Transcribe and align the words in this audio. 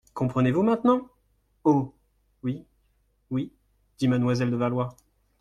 Comprenez-vous 0.15 0.63
maintenant? 0.63 1.07
Oh! 1.63 1.93
oui, 2.41 2.65
oui, 3.29 3.53
dit 3.99 4.07
mademoiselle 4.07 4.49
de 4.49 4.55
Valois. 4.55 4.97